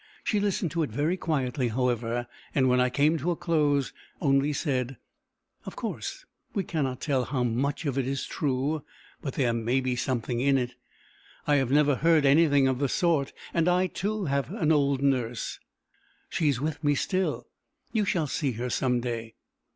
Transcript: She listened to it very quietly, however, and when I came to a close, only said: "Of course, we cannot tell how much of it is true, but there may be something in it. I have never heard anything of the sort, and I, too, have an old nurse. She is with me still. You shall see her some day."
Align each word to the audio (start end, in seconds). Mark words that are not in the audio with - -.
She 0.23 0.39
listened 0.39 0.71
to 0.71 0.81
it 0.81 0.89
very 0.89 1.15
quietly, 1.15 1.67
however, 1.67 2.25
and 2.55 2.67
when 2.67 2.79
I 2.81 2.89
came 2.89 3.19
to 3.19 3.29
a 3.29 3.35
close, 3.35 3.93
only 4.19 4.51
said: 4.51 4.97
"Of 5.63 5.75
course, 5.75 6.25
we 6.55 6.63
cannot 6.63 6.99
tell 6.99 7.25
how 7.25 7.43
much 7.43 7.85
of 7.85 7.99
it 7.99 8.07
is 8.07 8.25
true, 8.25 8.83
but 9.21 9.35
there 9.35 9.53
may 9.53 9.79
be 9.79 9.95
something 9.95 10.39
in 10.39 10.57
it. 10.57 10.73
I 11.45 11.57
have 11.57 11.69
never 11.69 11.97
heard 11.97 12.25
anything 12.25 12.67
of 12.67 12.79
the 12.79 12.89
sort, 12.89 13.31
and 13.53 13.67
I, 13.67 13.85
too, 13.85 14.25
have 14.25 14.51
an 14.51 14.71
old 14.71 15.03
nurse. 15.03 15.59
She 16.29 16.49
is 16.49 16.59
with 16.59 16.83
me 16.83 16.95
still. 16.95 17.45
You 17.91 18.03
shall 18.03 18.25
see 18.25 18.53
her 18.53 18.71
some 18.71 19.01
day." 19.01 19.35